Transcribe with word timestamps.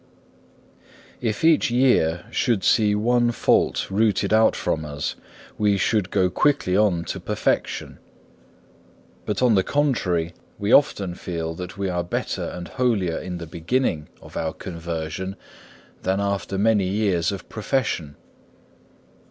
5. 0.81 0.87
If 1.21 1.43
each 1.43 1.69
year 1.69 2.25
should 2.31 2.63
see 2.63 2.95
one 2.95 3.29
fault 3.31 3.87
rooted 3.91 4.33
out 4.33 4.55
from 4.55 4.83
us, 4.83 5.13
we 5.59 5.77
should 5.77 6.09
go 6.09 6.27
quickly 6.27 6.75
on 6.75 7.03
to 7.05 7.19
perfection. 7.19 7.99
But 9.27 9.43
on 9.43 9.53
the 9.53 9.61
contrary, 9.63 10.33
we 10.57 10.73
often 10.73 11.13
feel 11.13 11.53
that 11.53 11.77
we 11.77 11.87
were 11.87 12.01
better 12.01 12.45
and 12.45 12.67
holier 12.67 13.19
in 13.19 13.37
the 13.37 13.45
beginning 13.45 14.07
of 14.23 14.35
our 14.35 14.53
conversion 14.53 15.35
than 16.01 16.19
after 16.19 16.57
many 16.57 16.87
years 16.87 17.31
of 17.31 17.47
profession. 17.47 18.15